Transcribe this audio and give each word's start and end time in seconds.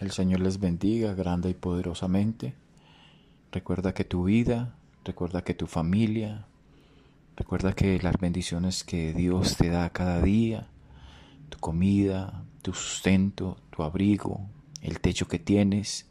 El 0.00 0.12
Señor 0.12 0.40
les 0.40 0.58
bendiga 0.58 1.12
grande 1.12 1.50
y 1.50 1.54
poderosamente. 1.54 2.54
Recuerda 3.52 3.92
que 3.92 4.04
tu 4.04 4.24
vida, 4.24 4.74
recuerda 5.04 5.44
que 5.44 5.52
tu 5.52 5.66
familia, 5.66 6.46
recuerda 7.36 7.74
que 7.74 8.00
las 8.00 8.16
bendiciones 8.18 8.82
que 8.82 9.12
Dios 9.12 9.58
te 9.58 9.68
da 9.68 9.90
cada 9.90 10.22
día, 10.22 10.68
tu 11.50 11.58
comida, 11.58 12.46
tu 12.62 12.72
sustento, 12.72 13.58
tu 13.68 13.82
abrigo, 13.82 14.48
el 14.80 15.00
techo 15.00 15.28
que 15.28 15.38
tienes, 15.38 16.06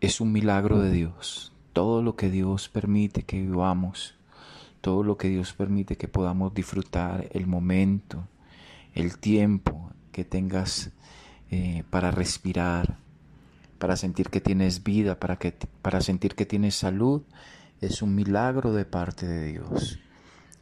es 0.00 0.20
un 0.20 0.30
milagro 0.30 0.78
de 0.78 0.92
Dios. 0.92 1.52
Todo 1.72 2.02
lo 2.02 2.14
que 2.14 2.30
Dios 2.30 2.68
permite 2.68 3.24
que 3.24 3.40
vivamos, 3.40 4.14
todo 4.80 5.02
lo 5.02 5.16
que 5.16 5.28
Dios 5.28 5.54
permite 5.54 5.96
que 5.96 6.06
podamos 6.06 6.54
disfrutar 6.54 7.26
el 7.32 7.48
momento, 7.48 8.28
el 8.92 9.18
tiempo 9.18 9.90
que 10.12 10.24
tengas 10.24 10.92
eh, 11.54 11.84
para 11.88 12.10
respirar, 12.10 12.98
para 13.78 13.96
sentir 13.96 14.28
que 14.28 14.40
tienes 14.40 14.82
vida, 14.82 15.20
para, 15.20 15.36
que, 15.36 15.52
para 15.82 16.00
sentir 16.00 16.34
que 16.34 16.46
tienes 16.46 16.74
salud, 16.74 17.22
es 17.80 18.02
un 18.02 18.16
milagro 18.16 18.72
de 18.72 18.84
parte 18.84 19.24
de 19.24 19.46
Dios. 19.52 20.00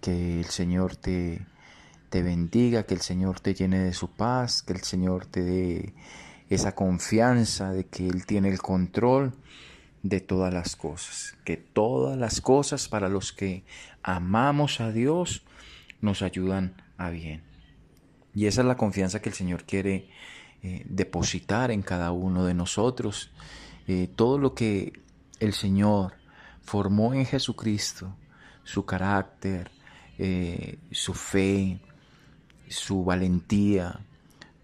Que 0.03 0.39
el 0.39 0.45
Señor 0.45 0.97
te, 0.97 1.47
te 2.11 2.23
bendiga, 2.23 2.83
que 2.83 2.93
el 2.93 3.01
Señor 3.01 3.41
te 3.41 3.55
llene 3.55 3.79
de 3.79 3.95
su 3.95 4.11
paz, 4.11 4.63
que 4.63 4.75
el 4.75 4.83
Señor 4.83 5.25
te 5.25 5.43
dé 5.43 5.95
esa 6.51 6.75
confianza 6.75 7.73
de 7.73 7.87
que 7.87 8.07
Él 8.07 8.27
tiene 8.27 8.51
el 8.51 8.59
control 8.59 9.33
de 10.03 10.21
todas 10.21 10.53
las 10.53 10.77
cosas, 10.77 11.39
que 11.47 11.57
todas 11.57 12.19
las 12.19 12.43
cosas 12.43 12.87
para 12.89 13.09
los 13.09 13.33
que 13.33 13.65
amamos 14.03 14.83
a 14.83 14.93
Dios 14.93 15.43
nos 16.03 16.21
ayudan 16.21 16.83
a 16.99 17.09
bien. 17.09 17.45
Y 18.35 18.45
esa 18.45 18.61
es 18.61 18.67
la 18.67 18.77
confianza 18.77 19.23
que 19.23 19.31
el 19.31 19.35
Señor 19.35 19.65
quiere 19.65 20.11
eh, 20.63 20.85
depositar 20.89 21.71
en 21.71 21.83
cada 21.83 22.13
uno 22.13 22.45
de 22.45 22.55
nosotros 22.55 23.33
eh, 23.89 24.09
todo 24.15 24.39
lo 24.39 24.55
que 24.55 24.93
el 25.41 25.55
Señor 25.55 26.15
formó 26.61 27.15
en 27.15 27.27
Jesucristo, 27.27 28.15
su 28.63 28.85
carácter, 28.87 29.73
eh, 30.19 30.79
su 30.93 31.15
fe, 31.15 31.81
su 32.69 33.05
valentía, 33.05 34.07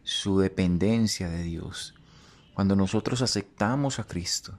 su 0.04 0.38
dependencia 0.38 1.28
de 1.28 1.42
Dios. 1.42 1.94
Cuando 2.54 2.76
nosotros 2.76 3.20
aceptamos 3.20 3.98
a 3.98 4.04
Cristo, 4.04 4.56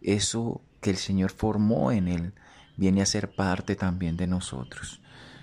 eso 0.00 0.60
que 0.80 0.90
el 0.90 0.96
Señor 0.96 1.32
formó 1.32 1.90
en 1.90 2.06
Él 2.06 2.34
viene 2.76 3.02
a 3.02 3.06
ser 3.06 3.34
parte 3.34 3.74
también 3.74 4.16
de 4.16 4.28
nosotros. 4.28 5.00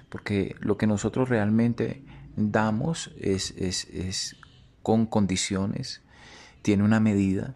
Porque 0.08 0.56
lo 0.62 0.78
que 0.78 0.88
nosotros 0.88 1.28
realmente 1.28 2.06
damos 2.38 3.12
es, 3.20 3.52
es, 3.58 3.86
es 3.90 4.38
con 4.86 5.08
condiciones, 5.08 6.04
tiene 6.62 6.84
una 6.84 7.00
medida. 7.00 7.56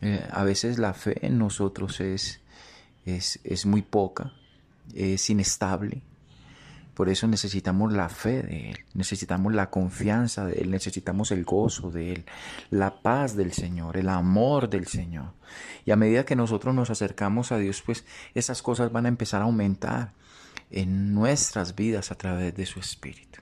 Eh, 0.00 0.24
a 0.30 0.44
veces 0.44 0.78
la 0.78 0.94
fe 0.94 1.26
en 1.26 1.36
nosotros 1.36 2.00
es, 2.00 2.40
es, 3.04 3.40
es 3.42 3.66
muy 3.66 3.82
poca, 3.82 4.32
es 4.94 5.28
inestable. 5.28 6.02
Por 6.94 7.08
eso 7.08 7.26
necesitamos 7.26 7.92
la 7.92 8.08
fe 8.08 8.44
de 8.44 8.70
Él, 8.70 8.78
necesitamos 8.94 9.52
la 9.52 9.70
confianza 9.70 10.46
de 10.46 10.60
Él, 10.60 10.70
necesitamos 10.70 11.32
el 11.32 11.44
gozo 11.44 11.90
de 11.90 12.12
Él, 12.12 12.26
la 12.70 13.02
paz 13.02 13.34
del 13.34 13.52
Señor, 13.52 13.96
el 13.96 14.08
amor 14.08 14.70
del 14.70 14.86
Señor. 14.86 15.32
Y 15.84 15.90
a 15.90 15.96
medida 15.96 16.24
que 16.24 16.36
nosotros 16.36 16.76
nos 16.76 16.90
acercamos 16.90 17.50
a 17.50 17.58
Dios, 17.58 17.82
pues 17.82 18.04
esas 18.34 18.62
cosas 18.62 18.92
van 18.92 19.06
a 19.06 19.08
empezar 19.08 19.40
a 19.40 19.46
aumentar 19.46 20.12
en 20.70 21.12
nuestras 21.12 21.74
vidas 21.74 22.12
a 22.12 22.14
través 22.14 22.54
de 22.54 22.66
su 22.66 22.78
Espíritu. 22.78 23.40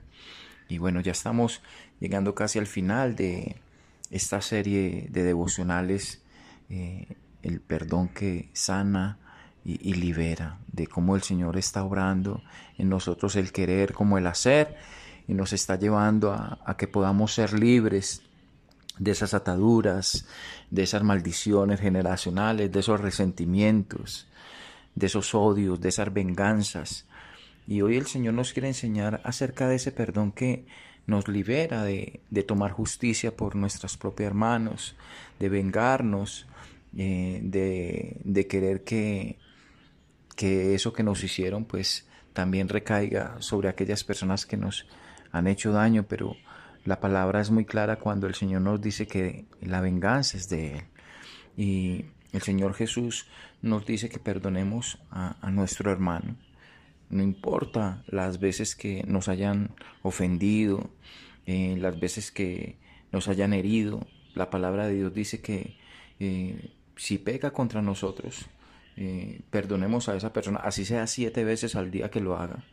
Y 0.70 0.78
bueno, 0.78 1.00
ya 1.02 1.12
estamos 1.12 1.60
llegando 2.00 2.34
casi 2.34 2.58
al 2.58 2.66
final 2.66 3.14
de 3.14 3.56
esta 4.10 4.40
serie 4.40 5.06
de 5.10 5.22
devocionales, 5.22 6.22
eh, 6.68 7.16
el 7.42 7.60
perdón 7.60 8.08
que 8.08 8.50
sana 8.52 9.18
y, 9.64 9.92
libera, 9.94 10.58
de 10.72 10.86
cómo 10.86 11.14
el 11.14 11.22
Señor 11.22 11.58
está 11.58 11.84
obrando 11.84 12.42
en 12.78 12.88
nosotros 12.88 13.36
el 13.36 13.52
querer 13.52 13.92
como 13.92 14.16
el 14.16 14.26
hacer 14.26 14.76
y 15.28 15.34
nos 15.34 15.52
está 15.52 15.76
llevando 15.76 16.32
a, 16.32 16.58
a 16.64 16.76
que 16.76 16.88
podamos 16.88 17.34
ser 17.34 17.52
libres 17.52 18.22
de 18.98 19.10
esas 19.10 19.34
ataduras, 19.34 20.26
de 20.70 20.82
esas 20.82 21.02
maldiciones 21.02 21.80
generacionales, 21.80 22.72
de 22.72 22.80
esos 22.80 23.00
resentimientos, 23.00 24.26
de 24.94 25.06
esos 25.06 25.34
odios, 25.34 25.80
de 25.80 25.91
esas 25.91 26.12
venganzas. 26.12 27.06
Y 27.66 27.82
hoy 27.82 27.96
el 27.96 28.06
Señor 28.06 28.34
nos 28.34 28.52
quiere 28.52 28.69
enseñar 28.69 29.20
acerca 29.25 29.69
de 29.69 29.76
ese 29.76 29.92
perdón 29.92 30.32
que 30.32 30.66
nos 31.06 31.28
libera 31.28 31.84
de, 31.84 32.21
tomar 32.47 32.71
justicia 32.71 33.37
por 33.37 33.56
nuestras 33.56 33.97
propias 33.97 34.34
manos, 34.34 34.97
de 35.38 35.49
vengarnos, 35.49 36.47
eh, 36.97 37.41
de, 37.43 38.47
querer 38.47 38.84
que, 38.84 39.38
que 40.37 40.75
eso 40.75 40.93
que 40.93 41.03
nos 41.03 41.22
hicieron 41.25 41.65
pues 41.65 42.06
también 42.33 42.69
recaiga 42.69 43.37
sobre 43.41 43.69
aquellas 43.69 44.05
personas 44.05 44.47
que 44.47 44.56
nos 44.56 44.87
han 45.33 45.47
hecho 45.47 45.72
daño, 45.72 46.05
pero 46.09 46.37
la 46.84 47.00
palabra 47.00 47.41
es 47.41 47.50
muy 47.50 47.65
clara 47.65 47.97
cuando 47.97 48.27
el 48.27 48.34
Señor 48.34 48.62
nos 48.62 48.81
dice 48.81 49.06
que 49.06 49.47
la 49.61 49.81
venganza 49.81 50.37
es 50.37 50.49
de 50.49 50.78
Él. 50.78 50.84
Y 51.56 52.05
el 52.32 52.43
Señor 52.43 52.75
Jesús 52.75 53.27
nos 53.61 53.84
dice 53.84 54.09
que 54.09 54.19
perdonemos 54.19 54.99
a 55.11 55.50
nuestro 55.50 55.91
hermano 55.91 56.37
no 57.10 57.22
importa 57.22 58.04
las 58.06 58.38
veces 58.38 58.76
que 58.76 59.03
nos 59.06 59.28
hayan 59.28 59.75
ofendido, 60.03 60.91
eh, 61.47 61.76
las 61.78 61.98
veces 61.98 62.31
que 62.31 62.78
nos 63.10 63.26
hayan 63.28 63.53
herido, 63.53 64.06
la 64.34 64.48
palabra 64.48 64.87
de 64.87 64.94
Dios 64.94 65.12
dice 65.12 65.43
que 65.43 65.76
eh, 66.20 66.72
si 66.97 67.19
peca 67.19 67.50
contra 67.50 67.82
nosotros, 67.82 68.47
eh, 68.97 69.41
perdonemos 69.50 70.09
a 70.09 70.16
esa 70.16 70.32
persona, 70.32 70.60
así 70.60 70.84
sea 70.84 71.06
siete 71.09 71.44
veces 71.44 71.75
al 71.75 71.91
día 71.91 72.10
que 72.10 72.20
lo 72.20 72.37
haga. 72.37 72.65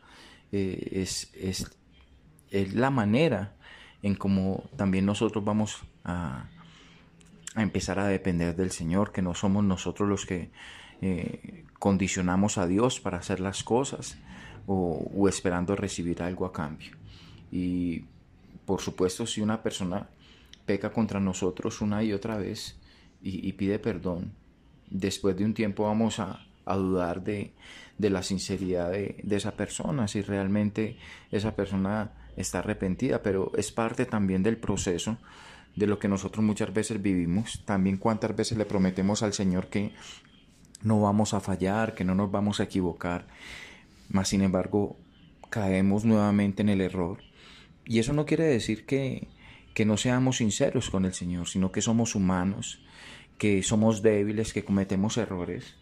Es, 0.52 1.30
es, 1.34 1.76
es, 2.50 2.74
la 2.74 2.90
manera 2.90 3.56
en 4.02 4.14
cómo 4.14 4.70
también 4.76 5.04
nosotros 5.04 5.44
vamos 5.44 5.82
a, 6.04 6.48
a, 7.54 7.62
empezar 7.62 7.98
a 7.98 8.06
depender 8.06 8.54
del 8.56 8.70
Señor, 8.70 9.12
que 9.12 9.20
no 9.20 9.34
somos 9.34 9.64
nosotros 9.64 10.08
los 10.08 10.24
que 10.24 10.50
condicionamos 11.78 12.58
a 12.58 12.66
Dios 12.66 13.00
para 13.00 13.18
hacer 13.18 13.40
las 13.40 13.62
cosas, 13.62 14.18
o, 14.68 15.28
esperando 15.28 15.74
recibir 15.74 16.22
algo 16.22 16.44
a 16.44 16.52
cambio. 16.52 16.92
Y 17.50 18.04
por 18.66 18.82
supuesto, 18.82 19.26
si 19.26 19.40
una 19.40 19.62
persona 19.62 20.08
peca 20.66 20.92
contra 20.92 21.18
nosotros 21.18 21.80
una 21.80 22.04
y 22.04 22.12
otra 22.12 22.36
vez 22.36 22.76
y, 23.22 23.50
pide 23.54 23.78
perdón, 23.78 24.32
después 24.90 25.36
de 25.36 25.44
un 25.44 25.54
tiempo 25.54 25.84
vamos 25.84 26.20
a, 26.20 26.44
dudar 26.66 27.24
de, 27.24 27.54
la 27.98 28.22
sinceridad 28.22 28.90
de, 28.90 29.24
esa 29.30 29.52
persona, 29.52 30.06
si 30.06 30.20
realmente 30.20 30.98
esa 31.32 31.56
persona 31.56 32.12
está 32.36 32.58
arrepentida, 32.58 33.22
pero 33.22 33.50
es 33.56 33.72
parte 33.72 34.04
también 34.04 34.42
del 34.42 34.58
proceso 34.58 35.16
de 35.74 35.86
lo 35.86 35.98
que 35.98 36.08
nosotros 36.08 36.44
muchas 36.44 36.74
veces 36.74 37.00
vivimos, 37.00 37.62
también 37.64 37.96
cuántas 37.96 38.36
veces 38.36 38.58
le 38.58 38.66
prometemos 38.66 39.22
al 39.22 39.32
Señor 39.32 39.68
que 39.68 39.92
no 40.82 41.00
vamos 41.00 41.34
a 41.34 41.40
fallar, 41.40 41.94
que 41.94 42.04
no 42.04 42.14
nos 42.14 42.30
vamos 42.30 42.60
a 42.60 42.64
equivocar 42.64 43.26
mas 44.08 44.28
sin 44.28 44.42
embargo 44.42 44.96
caemos 45.50 46.04
nuevamente 46.04 46.62
en 46.62 46.68
el 46.68 46.80
error. 46.80 47.18
Y 47.84 47.98
eso 47.98 48.12
no 48.12 48.26
quiere 48.26 48.44
decir 48.44 48.84
que, 48.84 49.28
que 49.74 49.84
no 49.84 49.96
seamos 49.96 50.38
sinceros 50.38 50.90
con 50.90 51.04
el 51.04 51.14
Señor, 51.14 51.48
sino 51.48 51.72
que 51.72 51.80
somos 51.80 52.14
humanos, 52.14 52.82
que 53.38 53.62
somos 53.62 54.02
débiles, 54.02 54.52
que 54.52 54.64
cometemos 54.64 55.16
errores. 55.16 55.76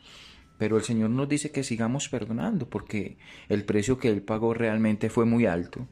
Pero 0.58 0.76
el 0.76 0.84
Señor 0.84 1.10
nos 1.10 1.28
dice 1.28 1.50
que 1.50 1.64
sigamos 1.64 2.08
perdonando 2.08 2.68
porque 2.68 3.18
el 3.48 3.64
precio 3.64 3.98
que 3.98 4.08
Él 4.08 4.22
pagó 4.22 4.54
realmente 4.54 5.10
fue 5.10 5.24
muy 5.24 5.46
alto. 5.46 5.86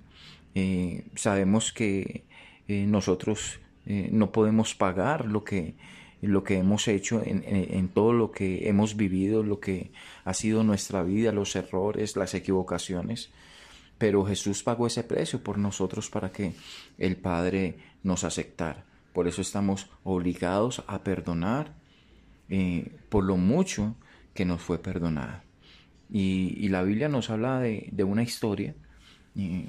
Eh, 0.55 1.07
sabemos 1.17 1.73
que 1.73 2.25
eh, 2.69 2.87
nosotros 2.87 3.61
eh, 3.87 4.09
no 4.13 4.31
podemos 4.31 4.75
pagar 4.75 5.27
lo 5.27 5.43
que 5.43 5.75
lo 6.23 6.45
que 6.45 6.59
hemos 6.59 6.89
hecho, 6.89 7.23
en, 7.25 7.89
todo 7.89 8.13
lo 8.13 8.31
que 8.31 8.69
hemos 8.69 8.97
vivido, 8.97 9.43
lo 9.43 9.61
que 9.61 9.93
ha 10.25 10.35
sido 10.35 10.65
nuestra 10.65 11.03
vida, 11.03 11.33
los 11.33 11.55
errores, 11.57 12.17
las 12.17 12.35
equivocaciones. 12.35 13.31
Pero 13.99 14.25
Jesús 14.25 14.63
pagó 14.63 14.87
ese 14.87 15.05
precio 15.05 15.43
por 15.43 15.59
nosotros 15.59 16.11
para 16.11 16.33
que 16.33 16.55
el 16.99 17.17
Padre 17.17 17.77
nos 18.03 18.25
aceptara. 18.25 18.85
Por 19.13 19.29
eso 19.29 19.43
estamos 19.43 19.89
obligados 20.03 20.83
a 20.87 21.05
perdonar 21.05 21.75
eh, 22.49 22.91
por 23.09 23.25
lo 23.25 23.37
mucho 23.37 23.95
que 24.35 24.45
nos 24.45 24.61
fue 24.61 24.79
perdonada. 24.79 25.45
Y, 26.11 26.69
la 26.69 26.83
Biblia 26.83 27.09
nos 27.09 27.31
habla 27.31 27.61
de, 27.61 28.05
una 28.05 28.23
historia 28.23 28.75
eh, 29.37 29.69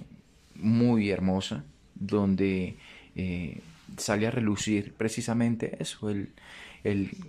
muy 0.56 1.09
hermosa 1.09 1.63
donde 1.95 2.77
eh, 3.15 3.62
sale 3.98 4.28
a 4.28 4.32
relucir 4.32 4.94
precisamente 4.94 5.78
eso, 5.80 6.10
el, 6.10 6.30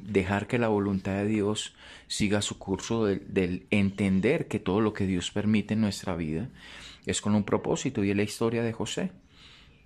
dejar 0.03 0.47
que 0.47 0.58
la 0.58 0.69
voluntad 0.69 1.14
de 1.14 1.26
Dios 1.26 1.75
siga 2.08 2.43
su 2.43 2.58
curso, 2.58 3.06
del, 3.06 3.67
entender 3.70 4.49
que 4.49 4.58
todo 4.58 4.81
lo 4.81 4.93
que 4.93 5.06
Dios 5.06 5.31
permite 5.31 5.75
en 5.75 5.81
nuestra 5.81 6.14
vida 6.14 6.50
es 7.06 7.20
con 7.20 7.35
un 7.35 7.44
propósito 7.44 8.05
y 8.05 8.11
es 8.11 8.17
la 8.17 8.23
historia 8.23 8.62
de 8.62 8.73
José. 8.73 9.12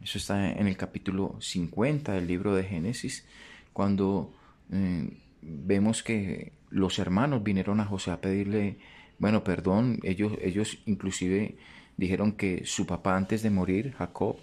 Eso 0.03 0.19
está 0.19 0.51
en 0.53 0.67
el 0.67 0.77
capítulo 0.77 1.37
50 1.41 2.13
del 2.13 2.27
libro 2.27 2.55
de 2.55 2.65
Génesis, 2.65 3.27
cuando 3.73 4.33
eh, 4.73 5.09
vemos 5.43 6.03
que 6.03 6.53
los 6.71 6.99
hermanos 6.99 7.43
vinieron 7.43 7.81
a 7.81 7.85
José 7.85 8.11
a 8.11 8.21
pedirle, 8.21 8.79
bueno, 9.19 9.45
perdón, 9.45 10.01
ellos, 10.03 10.33
ellos 10.41 10.79
inclusive 10.87 11.57
dijeron 11.97 12.33
que 12.33 12.63
su 12.65 12.87
papá 12.87 13.17
antes 13.17 13.43
de 13.43 13.51
morir, 13.51 13.93
Jacob, 13.99 14.37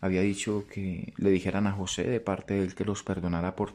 había 0.00 0.20
dicho 0.20 0.66
que 0.72 1.12
le 1.16 1.30
dijeran 1.30 1.66
a 1.66 1.72
José 1.72 2.04
de 2.04 2.20
parte 2.20 2.54
de 2.54 2.62
él 2.62 2.74
que 2.74 2.84
los 2.84 3.02
perdonara 3.02 3.56
por 3.56 3.74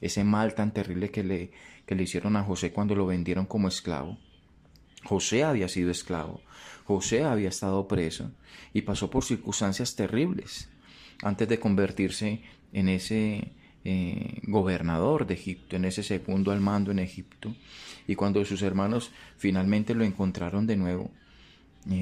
ese 0.00 0.24
mal 0.24 0.54
tan 0.54 0.72
terrible 0.72 1.10
que 1.10 1.22
le, 1.22 1.50
que 1.86 1.94
le 1.94 2.04
hicieron 2.04 2.36
a 2.36 2.42
José 2.42 2.72
cuando 2.72 2.94
lo 2.94 3.06
vendieron 3.06 3.46
como 3.46 3.68
esclavo. 3.68 4.18
José 5.04 5.44
había 5.44 5.68
sido 5.68 5.90
esclavo, 5.90 6.42
José 6.84 7.24
había 7.24 7.48
estado 7.48 7.88
preso 7.88 8.30
y 8.72 8.82
pasó 8.82 9.10
por 9.10 9.24
circunstancias 9.24 9.96
terribles 9.96 10.68
antes 11.22 11.48
de 11.48 11.58
convertirse 11.58 12.42
en 12.72 12.88
ese 12.88 13.52
eh, 13.84 14.40
gobernador 14.42 15.26
de 15.26 15.34
Egipto, 15.34 15.76
en 15.76 15.84
ese 15.84 16.02
segundo 16.02 16.52
al 16.52 16.60
mando 16.60 16.90
en 16.90 16.98
Egipto. 16.98 17.54
Y 18.06 18.14
cuando 18.14 18.44
sus 18.44 18.62
hermanos 18.62 19.10
finalmente 19.36 19.94
lo 19.94 20.04
encontraron 20.04 20.66
de 20.66 20.76
nuevo, 20.76 21.10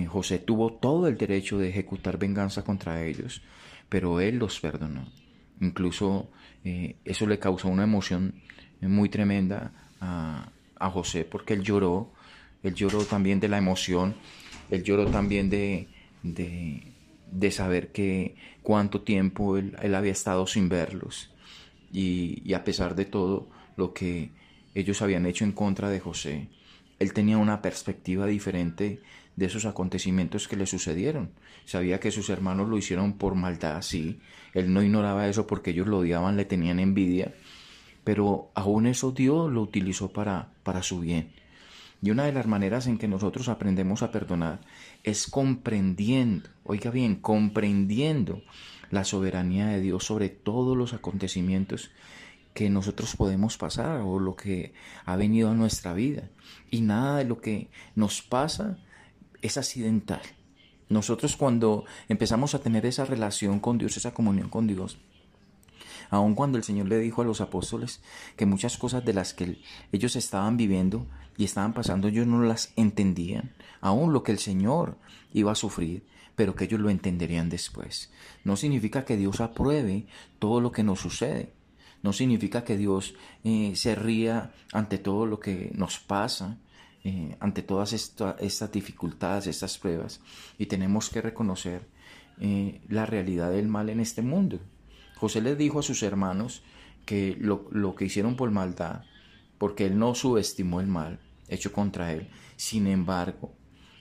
José 0.09 0.39
tuvo 0.39 0.73
todo 0.73 1.07
el 1.07 1.17
derecho 1.17 1.59
de 1.59 1.69
ejecutar 1.69 2.19
venganza 2.19 2.65
contra 2.65 3.05
ellos, 3.05 3.43
pero 3.89 4.21
él 4.21 4.39
los 4.39 4.59
perdonó. 4.61 5.07
Incluso 5.61 6.31
eh, 6.65 6.97
eso 7.05 7.27
le 7.27 7.39
causó 7.39 7.69
una 7.69 7.85
emoción 7.85 8.35
muy 8.81 9.09
tremenda 9.09 9.73
a, 10.01 10.53
José 10.93 11.25
porque 11.25 11.55
él 11.55 11.63
lloró, 11.63 12.13
él 12.63 12.75
lloró 12.75 13.05
también 13.05 13.41
de 13.41 13.49
la 13.49 13.59
emoción, 13.59 14.15
él 14.71 14.85
lloró 14.85 15.07
también 15.07 15.51
de, 15.51 15.89
de, 16.23 17.51
saber 17.51 17.91
que 17.91 18.37
cuánto 18.63 19.01
tiempo 19.01 19.57
él, 19.57 19.77
él, 19.83 19.95
había 19.97 20.13
estado 20.13 20.47
sin 20.47 20.69
verlos. 20.69 21.31
Y 21.91 22.53
a 22.53 22.63
pesar 22.63 22.95
de 22.95 23.07
todo 23.07 23.49
lo 23.77 23.93
que 23.93 24.31
ellos 24.75 25.03
habían 25.03 25.27
hecho 25.27 25.45
en 25.45 25.53
contra 25.53 25.89
de 25.91 25.99
José, 25.99 26.49
él 26.99 27.13
tenía 27.13 27.39
una 27.39 27.61
perspectiva 27.61 28.27
diferente 28.27 29.01
de 29.39 29.47
esos 29.47 29.67
acontecimientos 29.67 30.49
que 30.49 30.57
le 30.57 30.67
sucedieron. 30.67 31.31
Sabía 31.65 32.01
que 32.01 32.11
sus 32.11 32.29
hermanos 32.29 32.69
lo 32.69 32.77
hicieron 32.77 33.13
por 33.13 33.37
maldad, 33.37 33.81
sí. 33.83 34.19
Él 34.53 34.73
no 34.73 34.83
ignoraba 34.83 35.29
eso 35.29 35.47
porque 35.47 35.71
ellos 35.71 35.87
lo 35.87 35.99
odiaban, 35.99 36.37
le 36.37 36.45
tenían 36.45 36.81
envidia. 36.81 37.33
Pero 38.03 38.51
aún 38.57 38.89
eso 38.89 39.13
Dios 39.13 39.51
lo 39.53 39.63
utilizó 39.63 40.13
para, 40.13 40.49
para 40.65 40.83
su 40.83 40.99
bien. 40.99 41.31
Y 42.03 42.11
una 42.11 42.25
de 42.25 42.33
las 42.33 42.49
maneras 42.49 42.89
en 42.89 42.99
que 42.99 43.07
nosotros 43.07 43.49
aprendemos 43.49 44.03
a 44.03 44.11
perdonar 44.11 44.61
es 45.05 45.29
comprendiendo, 45.29 46.49
oiga 46.65 46.91
bien, 46.91 47.15
comprendiendo 47.15 48.43
la 48.91 49.05
soberanía 49.05 49.69
de 49.69 49.81
Dios 49.81 50.05
sobre 50.05 50.31
todos 50.31 50.77
los 50.77 50.95
acontecimientos 50.95 51.93
que 52.55 52.71
nosotros 52.71 53.15
podemos 53.15 53.57
pasar 53.57 54.01
o 54.01 54.19
lo 54.19 54.35
que 54.35 54.75
ha 55.05 55.15
venido 55.15 55.51
a 55.51 55.55
nuestra 55.55 55.93
vida. 55.93 56.29
Y 56.73 56.81
nada 56.81 57.19
de 57.19 57.25
lo 57.25 57.41
que 57.41 57.69
nos 57.95 58.21
pasa 58.21 58.79
es 59.43 59.57
accidental. 59.57 60.23
Nosotros 60.89 61.37
cuando 61.37 61.85
empezamos 62.09 62.55
a 62.55 62.61
tener 62.61 62.87
esa 62.87 63.05
relación 63.05 63.61
con 63.61 63.79
Dios, 63.79 63.97
esa 63.97 64.15
comunión 64.15 64.49
con 64.49 64.67
Dios, 64.67 64.99
aun 66.11 66.35
cuando 66.35 66.57
el 66.57 66.65
Señor 66.65 66.89
le 66.89 66.99
dijo 66.99 67.23
a 67.23 67.25
los 67.25 67.41
apóstoles 67.41 68.01
que 68.37 68.47
muchas 68.47 68.79
cosas 68.79 69.05
de 69.05 69.13
las 69.13 69.35
que 69.35 69.61
ellos 69.93 70.17
estaban 70.17 70.57
viviendo 70.57 71.07
y 71.37 71.45
estaban 71.45 71.75
pasando, 71.75 72.09
ellos 72.09 72.27
no 72.27 72.43
las 72.43 72.73
entendían, 72.77 73.55
aun 73.81 74.13
lo 74.13 74.23
que 74.23 74.33
el 74.33 74.39
Señor 74.39 74.97
iba 75.33 75.53
a 75.53 75.57
sufrir, 75.57 76.07
pero 76.35 76.55
que 76.55 76.65
ellos 76.65 76.81
lo 76.81 76.89
entenderían 76.89 77.51
después. 77.51 78.11
No 78.45 78.57
significa 78.57 79.05
que 79.05 79.17
Dios 79.17 79.41
apruebe 79.41 80.07
todo 80.39 80.61
lo 80.61 80.73
que 80.73 80.83
nos 80.83 81.01
sucede, 81.01 81.53
no 82.03 82.13
significa 82.13 82.65
que 82.65 82.77
Dios 82.77 83.15
eh, 83.45 83.73
se 83.75 83.95
ría 83.95 84.53
ante 84.73 84.99
todo 84.99 85.27
lo 85.27 85.41
que 85.41 85.71
nos 85.75 85.99
pasa, 85.99 86.59
eh, 87.05 87.37
ante 87.39 87.63
todas 87.63 87.93
estas 87.93 88.73
dificultades, 88.73 89.47
estas 89.47 89.79
pruebas, 89.79 90.21
y 90.59 90.67
tenemos 90.67 91.11
que 91.11 91.23
reconocer 91.23 91.87
eh, 92.41 92.81
la 92.89 93.07
realidad 93.07 93.53
del 93.53 93.69
mal 93.69 93.89
en 93.89 94.01
este 94.01 94.21
mundo. 94.21 94.59
José 95.17 95.41
les 95.41 95.57
dijo 95.57 95.79
a 95.79 95.83
sus 95.83 96.03
hermanos 96.03 96.63
que 97.07 97.37
lo, 97.41 97.95
que 97.95 98.05
hicieron 98.05 98.37
por 98.37 98.51
maldad, 98.51 99.05
porque 99.59 99.87
él 99.87 99.99
no 99.99 100.15
subestimó 100.15 100.81
el 100.81 100.89
mal 100.89 101.21
hecho 101.49 101.73
contra 101.73 102.13
él. 102.13 102.29
Sin 102.57 102.87
embargo, 102.87 103.55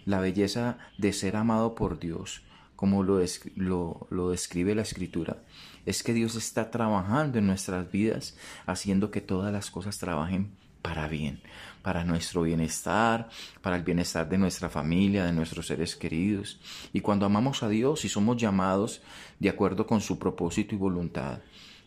la 0.05 0.19
belleza 0.19 0.79
de 0.97 1.13
ser 1.13 1.35
amado 1.35 1.75
por 1.75 1.99
Dios, 1.99 2.41
como 2.75 3.03
lo, 3.03 3.19
lo, 3.55 4.07
lo, 4.09 4.29
describe 4.31 4.75
la 4.75 4.81
escritura, 4.81 5.43
es 5.85 6.03
que 6.03 6.13
Dios 6.13 6.35
está 6.35 6.71
trabajando 6.71 7.37
en 7.37 7.47
nuestras 7.47 7.91
vidas, 7.91 8.37
haciendo 8.65 9.11
que 9.11 9.21
todas 9.21 9.53
las 9.53 9.71
cosas 9.71 9.97
trabajen 9.97 10.51
para 10.81 11.07
bien, 11.07 11.41
para 11.81 12.03
nuestro 12.03 12.43
bienestar, 12.43 13.29
para 13.61 13.75
el 13.75 13.83
bienestar 13.83 14.27
de 14.27 14.37
nuestra 14.37 14.69
familia, 14.69 15.25
de 15.25 15.33
nuestros 15.33 15.67
seres 15.67 15.95
queridos. 15.95 16.59
Y 16.93 17.01
cuando 17.01 17.25
amamos 17.25 17.63
a 17.63 17.69
Dios 17.69 18.05
y 18.05 18.09
somos 18.09 18.37
llamados 18.37 19.01
de 19.39 19.49
acuerdo 19.49 19.85
con 19.87 20.01
su 20.01 20.17
propósito 20.19 20.75
y 20.75 20.77
voluntad, 20.77 21.39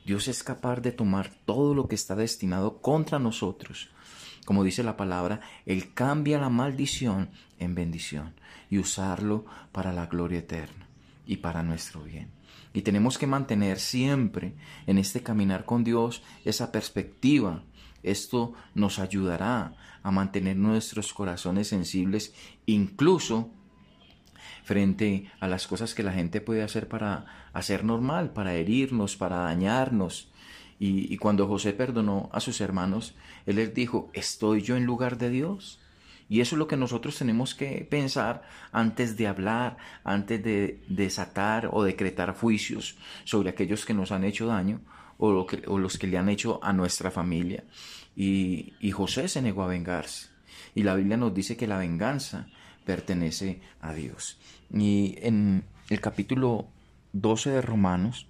Dios 0.05 0.29
es 0.29 0.43
capaz 0.43 0.81
de 0.81 0.93
tomar 0.93 1.31
todo 1.45 1.75
lo 1.75 1.87
que 1.89 1.95
está 1.95 2.15
destinado 2.15 2.81
contra 2.81 3.19
nosotros. 3.19 3.91
Como 4.45 4.65
dice 4.65 4.83
la 4.83 4.97
palabra, 4.97 5.41
Él 5.67 5.93
cambia 5.95 6.39
la 6.39 6.49
maldición 6.49 7.31
en 7.59 7.75
bendición 7.75 8.35
y 8.71 8.79
usarlo 8.79 9.45
para 9.73 9.93
la 9.93 10.07
gloria 10.07 10.39
eterna 10.41 10.89
y 11.27 11.37
para 11.37 11.63
nuestro 11.63 12.03
bien. 12.03 12.31
Y 12.73 12.83
tenemos 12.83 13.19
que 13.19 13.27
mantener 13.27 13.79
siempre 13.79 14.55
en 14.87 14.99
este 14.99 15.23
caminar 15.23 15.65
con 15.65 15.85
Dios 15.85 16.23
esa 16.45 16.71
perspectiva 16.73 17.65
esto 18.03 18.55
nos 18.75 18.99
ayudará 18.99 19.75
a 20.03 20.11
mantener 20.11 20.57
nuestros 20.57 21.13
corazones 21.13 21.69
sensibles 21.69 22.35
incluso 22.67 23.51
frente 24.65 25.31
a 25.41 25.49
las 25.49 25.67
cosas 25.67 25.95
que 25.95 26.03
la 26.03 26.13
gente 26.13 26.41
puede 26.41 26.63
hacer 26.63 26.89
para 26.89 27.27
hacer 27.53 27.85
normal, 27.85 28.33
para 28.33 28.55
herirnos, 28.55 29.17
para 29.17 29.39
dañarnos. 29.39 30.31
Y, 30.79 31.19
cuando 31.19 31.47
José 31.47 31.75
perdonó 31.75 32.31
a 32.33 32.41
sus 32.41 32.63
hermanos, 32.63 33.15
él 33.45 33.57
les 33.57 33.75
dijo, 33.75 34.11
¿estoy 34.15 34.63
yo 34.63 34.77
en 34.77 34.87
lugar 34.87 35.19
de 35.19 35.29
Dios? 35.29 35.79
Y 36.31 36.41
eso 36.41 36.55
es 36.55 36.59
lo 36.59 36.69
que 36.69 36.77
nosotros 36.77 37.19
tenemos 37.19 37.55
que 37.55 37.87
pensar 37.91 38.45
antes 38.73 39.17
de 39.19 39.27
hablar, 39.27 39.77
antes 40.05 40.43
de 40.43 40.81
desatar 40.89 41.69
o 41.73 41.83
decretar 41.83 42.35
juicios 42.35 42.97
sobre 43.25 43.51
aquellos 43.51 43.85
que 43.85 43.93
nos 43.93 44.11
han 44.11 44.25
hecho 44.25 44.47
daño, 44.47 44.81
o, 45.21 45.79
los 45.79 45.99
que 45.99 46.07
le 46.07 46.19
han 46.19 46.29
hecho 46.29 46.59
a 46.63 46.73
nuestra 46.73 47.11
familia. 47.11 47.65
Y, 48.17 48.73
y 48.81 48.91
José 48.91 49.29
se 49.29 49.43
negó 49.43 49.63
a 49.63 49.69
vengarse. 49.69 50.29
Y 50.75 50.83
la 50.83 50.95
Biblia 50.95 51.17
nos 51.17 51.35
dice 51.35 51.57
que 51.57 51.67
la 51.67 51.79
venganza 51.79 52.49
pertenece 52.85 53.61
a 53.81 53.93
Dios. 53.93 54.39
Y 54.73 55.17
en 55.21 55.65
el 55.91 56.01
capítulo 56.01 56.69
12 57.13 57.51
de 57.51 57.63
Romanos, 57.63 58.27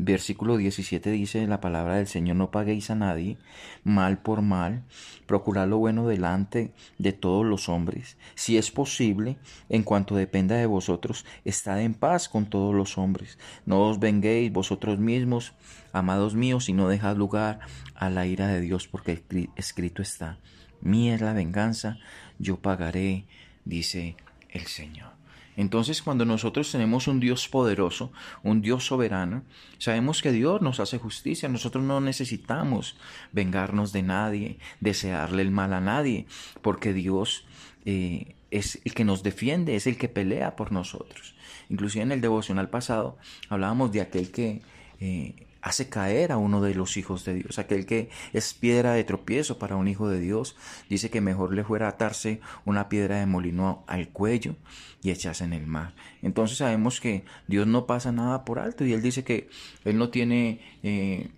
Versículo 0.00 0.56
17 0.56 1.10
dice 1.10 1.44
la 1.48 1.60
palabra 1.60 1.96
del 1.96 2.06
Señor, 2.06 2.36
no 2.36 2.52
paguéis 2.52 2.88
a 2.90 2.94
nadie 2.94 3.36
mal 3.82 4.22
por 4.22 4.42
mal, 4.42 4.84
procurad 5.26 5.66
lo 5.66 5.78
bueno 5.78 6.06
delante 6.06 6.72
de 6.98 7.12
todos 7.12 7.44
los 7.44 7.68
hombres. 7.68 8.16
Si 8.36 8.56
es 8.56 8.70
posible, 8.70 9.38
en 9.68 9.82
cuanto 9.82 10.14
dependa 10.14 10.54
de 10.54 10.66
vosotros, 10.66 11.26
estad 11.44 11.82
en 11.82 11.94
paz 11.94 12.28
con 12.28 12.46
todos 12.46 12.76
los 12.76 12.96
hombres. 12.96 13.38
No 13.66 13.88
os 13.88 13.98
venguéis 13.98 14.52
vosotros 14.52 15.00
mismos, 15.00 15.54
amados 15.92 16.36
míos, 16.36 16.68
y 16.68 16.74
no 16.74 16.88
dejad 16.88 17.16
lugar 17.16 17.58
a 17.96 18.08
la 18.08 18.24
ira 18.24 18.46
de 18.46 18.60
Dios, 18.60 18.86
porque 18.86 19.20
escrito 19.56 20.00
está, 20.00 20.38
mía 20.80 21.16
es 21.16 21.20
la 21.20 21.32
venganza, 21.32 21.98
yo 22.38 22.60
pagaré, 22.60 23.24
dice 23.64 24.14
el 24.50 24.68
Señor. 24.68 25.17
Entonces 25.58 26.02
cuando 26.02 26.24
nosotros 26.24 26.70
tenemos 26.70 27.08
un 27.08 27.18
Dios 27.18 27.48
poderoso, 27.48 28.12
un 28.44 28.62
Dios 28.62 28.86
soberano, 28.86 29.42
sabemos 29.78 30.22
que 30.22 30.30
Dios 30.30 30.62
nos 30.62 30.78
hace 30.78 30.98
justicia, 30.98 31.48
nosotros 31.48 31.82
no 31.82 32.00
necesitamos 32.00 32.96
vengarnos 33.32 33.92
de 33.92 34.04
nadie, 34.04 34.58
desearle 34.78 35.42
el 35.42 35.50
mal 35.50 35.72
a 35.72 35.80
nadie, 35.80 36.26
porque 36.62 36.92
Dios 36.92 37.44
eh, 37.84 38.36
es 38.52 38.80
el 38.84 38.94
que 38.94 39.04
nos 39.04 39.24
defiende, 39.24 39.74
es 39.74 39.88
el 39.88 39.98
que 39.98 40.08
pelea 40.08 40.54
por 40.54 40.70
nosotros. 40.70 41.34
Inclusive 41.68 42.04
en 42.04 42.12
el 42.12 42.20
devocional 42.20 42.70
pasado 42.70 43.18
hablábamos 43.48 43.90
de 43.90 44.00
aquel 44.00 44.30
que... 44.30 44.62
Eh, 45.00 45.48
hace 45.60 45.88
caer 45.88 46.32
a 46.32 46.36
uno 46.36 46.62
de 46.62 46.74
los 46.74 46.96
hijos 46.96 47.24
de 47.24 47.34
Dios. 47.34 47.58
Aquel 47.58 47.86
que 47.86 48.10
es 48.32 48.54
piedra 48.54 48.92
de 48.92 49.04
tropiezo 49.04 49.58
para 49.58 49.76
un 49.76 49.88
hijo 49.88 50.08
de 50.08 50.20
Dios, 50.20 50.56
dice 50.88 51.10
que 51.10 51.20
mejor 51.20 51.52
le 51.52 51.64
fuera 51.64 51.88
atarse 51.88 52.40
una 52.64 52.88
piedra 52.88 53.18
de 53.18 53.26
molino 53.26 53.84
al 53.86 54.08
cuello 54.08 54.56
y 55.02 55.10
echarse 55.10 55.44
en 55.44 55.52
el 55.52 55.66
mar. 55.66 55.94
Entonces 56.22 56.58
sabemos 56.58 57.00
que 57.00 57.24
Dios 57.46 57.66
no 57.66 57.86
pasa 57.86 58.12
nada 58.12 58.44
por 58.44 58.58
alto 58.58 58.84
y 58.84 58.92
Él 58.92 59.02
dice 59.02 59.24
que 59.24 59.48
Él 59.84 59.98
no 59.98 60.10
tiene, 60.10 60.60
eh, 60.82 61.30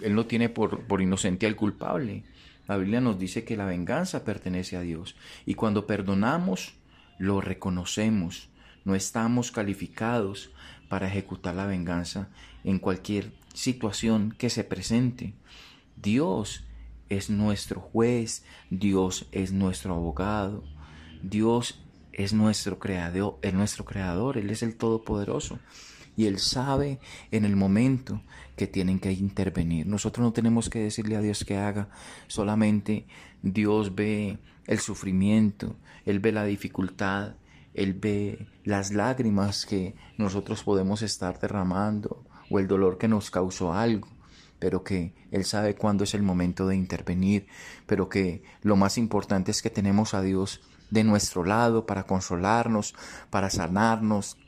Él 0.00 0.14
no 0.14 0.26
tiene 0.26 0.48
por, 0.48 0.86
por 0.86 1.00
inocente 1.00 1.46
al 1.46 1.56
culpable. 1.56 2.24
La 2.66 2.78
Biblia 2.78 3.00
nos 3.00 3.18
dice 3.18 3.44
que 3.44 3.56
la 3.56 3.66
venganza 3.66 4.24
pertenece 4.24 4.76
a 4.76 4.80
Dios 4.80 5.16
y 5.44 5.54
cuando 5.54 5.86
perdonamos, 5.86 6.74
lo 7.18 7.40
reconocemos 7.40 8.48
no 8.84 8.94
estamos 8.94 9.50
calificados 9.50 10.50
para 10.88 11.08
ejecutar 11.08 11.54
la 11.54 11.66
venganza 11.66 12.28
en 12.62 12.78
cualquier 12.78 13.32
situación 13.52 14.34
que 14.36 14.50
se 14.50 14.64
presente. 14.64 15.34
Dios 15.96 16.64
es 17.08 17.30
nuestro 17.30 17.80
juez, 17.80 18.44
Dios 18.70 19.26
es 19.32 19.52
nuestro 19.52 19.94
abogado, 19.94 20.64
Dios 21.22 21.80
es 22.12 22.32
nuestro 22.32 22.78
creador, 22.78 23.38
es 23.42 23.54
nuestro 23.54 23.84
creador, 23.84 24.38
Él 24.38 24.50
es 24.50 24.62
el 24.62 24.76
Todopoderoso 24.76 25.58
y 26.16 26.26
Él 26.26 26.38
sabe 26.38 27.00
en 27.30 27.44
el 27.44 27.56
momento 27.56 28.22
que 28.56 28.66
tienen 28.66 29.00
que 29.00 29.12
intervenir. 29.12 29.86
Nosotros 29.86 30.24
no 30.24 30.32
tenemos 30.32 30.70
que 30.70 30.80
decirle 30.80 31.16
a 31.16 31.20
Dios 31.20 31.44
que 31.44 31.56
haga, 31.56 31.88
solamente 32.28 33.06
Dios 33.42 33.94
ve 33.94 34.38
el 34.66 34.78
sufrimiento, 34.78 35.76
Él 36.06 36.20
ve 36.20 36.32
la 36.32 36.44
dificultad, 36.44 37.34
Él 37.74 37.94
ve 37.94 38.46
las 38.64 38.92
lágrimas 38.92 39.66
que 39.66 39.94
nosotros 40.16 40.62
podemos 40.62 41.02
estar 41.02 41.38
derramando 41.38 42.24
o 42.50 42.58
el 42.58 42.66
dolor 42.66 42.98
que 42.98 43.08
nos 43.08 43.30
causó 43.30 43.72
algo 43.72 44.08
pero 44.58 44.82
que 44.82 45.14
Él 45.30 45.44
sabe 45.44 45.74
cuándo 45.74 46.04
es 46.04 46.14
el 46.14 46.22
momento 46.22 46.66
de 46.66 46.74
intervenir, 46.74 47.46
pero 47.86 48.08
que 48.08 48.42
lo 48.62 48.76
más 48.76 48.96
importante 48.96 49.50
es 49.50 49.60
que 49.60 49.68
tenemos 49.68 50.14
a 50.14 50.22
Dios 50.22 50.62
de 50.88 51.04
nuestro 51.04 51.44
lado 51.44 51.84
para 51.84 52.04
consolarnos, 52.04 52.94
para 53.28 53.50
sanarnos, 53.50 54.38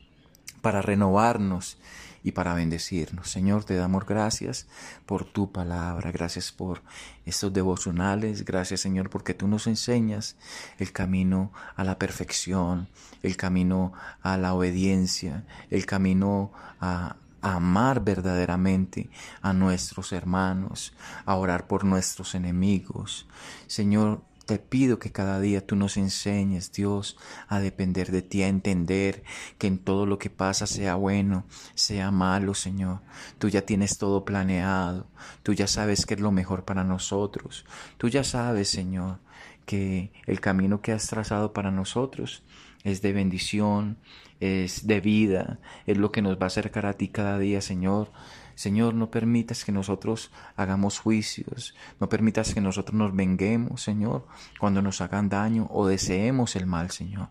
para 0.62 0.80
renovarnos 0.80 1.78
y 2.26 2.32
para 2.32 2.54
bendecirnos. 2.54 3.30
Señor, 3.30 3.62
te 3.62 3.76
damos 3.76 4.04
gracias 4.04 4.66
por 5.06 5.24
tu 5.24 5.52
palabra, 5.52 6.10
gracias 6.10 6.50
por 6.50 6.82
estos 7.24 7.52
devocionales, 7.52 8.44
gracias 8.44 8.80
Señor 8.80 9.10
porque 9.10 9.32
tú 9.32 9.46
nos 9.46 9.68
enseñas 9.68 10.36
el 10.78 10.90
camino 10.90 11.52
a 11.76 11.84
la 11.84 12.00
perfección, 12.00 12.88
el 13.22 13.36
camino 13.36 13.92
a 14.22 14.36
la 14.38 14.54
obediencia, 14.54 15.44
el 15.70 15.86
camino 15.86 16.50
a, 16.80 17.14
amar 17.42 18.02
verdaderamente 18.02 19.08
a 19.40 19.52
nuestros 19.52 20.10
hermanos, 20.10 20.94
a 21.26 21.36
orar 21.36 21.68
por 21.68 21.84
nuestros 21.84 22.34
enemigos. 22.34 23.28
Señor, 23.68 24.20
te 24.46 24.58
pido 24.60 24.98
que 25.00 25.10
cada 25.10 25.40
día 25.40 25.66
tú 25.66 25.74
nos 25.74 25.96
enseñes, 25.96 26.72
Dios, 26.72 27.18
a 27.48 27.58
depender 27.58 28.12
de 28.12 28.22
ti, 28.22 28.42
a 28.42 28.48
entender 28.48 29.24
que 29.58 29.66
en 29.66 29.78
todo 29.78 30.06
lo 30.06 30.18
que 30.18 30.30
pasa, 30.30 30.66
sea 30.68 30.94
bueno, 30.94 31.46
sea 31.74 32.12
malo, 32.12 32.54
Señor. 32.54 33.00
Tú 33.38 33.48
ya 33.48 33.62
tienes 33.62 33.98
todo 33.98 34.24
planeado, 34.24 35.08
tú 35.42 35.52
ya 35.52 35.66
sabes 35.66 36.06
que 36.06 36.14
es 36.14 36.20
lo 36.20 36.30
mejor 36.30 36.64
para 36.64 36.84
nosotros. 36.84 37.64
Tú 37.98 38.08
ya 38.08 38.22
sabes, 38.22 38.68
Señor, 38.68 39.18
que 39.66 40.12
el 40.26 40.40
camino 40.40 40.80
que 40.80 40.92
has 40.92 41.08
trazado 41.08 41.52
para 41.52 41.72
nosotros 41.72 42.44
es 42.84 43.02
de 43.02 43.12
bendición, 43.12 43.98
es 44.38 44.86
de 44.86 45.00
vida, 45.00 45.58
es 45.86 45.98
lo 45.98 46.12
que 46.12 46.22
nos 46.22 46.38
va 46.38 46.44
a 46.44 46.46
acercar 46.46 46.86
a 46.86 46.92
ti 46.92 47.08
cada 47.08 47.36
día, 47.38 47.60
Señor. 47.60 48.12
Señor, 48.56 48.94
no 48.94 49.10
permitas 49.10 49.64
que 49.66 49.70
nosotros 49.70 50.32
hagamos 50.56 50.98
juicios, 50.98 51.74
no 52.00 52.08
permitas 52.08 52.54
que 52.54 52.62
nosotros 52.62 52.94
nos 52.94 53.14
venguemos, 53.14 53.82
Señor, 53.82 54.26
cuando 54.58 54.80
nos 54.80 55.02
hagan 55.02 55.28
daño 55.28 55.68
o 55.70 55.86
deseemos 55.86 56.56
el 56.56 56.66
mal, 56.66 56.90
Señor. 56.90 57.28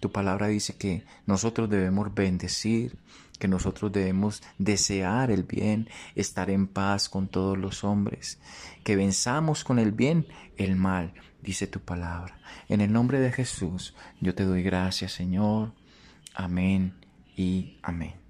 Tu 0.00 0.10
palabra 0.10 0.48
dice 0.48 0.76
que 0.76 1.04
nosotros 1.26 1.68
debemos 1.68 2.14
bendecir, 2.14 2.96
que 3.38 3.46
nosotros 3.46 3.92
debemos 3.92 4.42
desear 4.56 5.30
el 5.30 5.42
bien, 5.42 5.90
estar 6.14 6.48
en 6.48 6.66
paz 6.66 7.10
con 7.10 7.28
todos 7.28 7.58
los 7.58 7.84
hombres, 7.84 8.40
que 8.84 8.96
venzamos 8.96 9.64
con 9.64 9.78
el 9.78 9.92
bien 9.92 10.26
el 10.56 10.76
mal, 10.76 11.12
dice 11.42 11.66
tu 11.66 11.80
palabra. 11.80 12.38
En 12.70 12.80
el 12.80 12.90
nombre 12.90 13.20
de 13.20 13.32
Jesús, 13.32 13.94
yo 14.18 14.34
te 14.34 14.44
doy 14.44 14.62
gracias, 14.62 15.12
Señor. 15.12 15.72
Amén 16.34 16.94
y 17.36 17.76
amén. 17.82 18.23